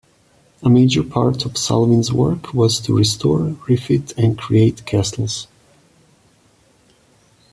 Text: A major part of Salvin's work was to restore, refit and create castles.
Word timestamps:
A 0.63 0.67
major 0.67 1.03
part 1.03 1.45
of 1.45 1.55
Salvin's 1.59 2.11
work 2.11 2.55
was 2.55 2.79
to 2.79 2.97
restore, 2.97 3.55
refit 3.67 4.13
and 4.17 4.35
create 4.35 4.83
castles. 4.87 5.45